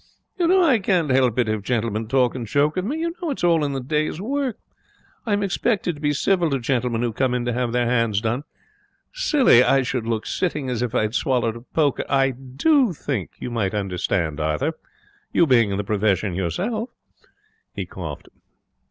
[0.39, 3.01] You know I can't help it if gentlemen talk and joke with me.
[3.01, 4.57] You know it's all in the day's work.
[5.27, 8.43] I'm expected to be civil to gentlemen who come in to have their hands done.
[9.13, 12.03] Silly I should look sitting as if I'd swallowed a poker.
[12.09, 14.73] I do think you might understand, Arthur,
[15.33, 16.89] you being in the profession yourself.'
[17.75, 18.27] He coughed.